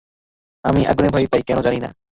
আমি 0.63 0.81
আগুনে 0.85 1.09
ভয় 1.09 1.27
পাই, 1.27 1.41
কেন 1.47 1.57
জানি 1.61 1.79
না। 1.79 1.89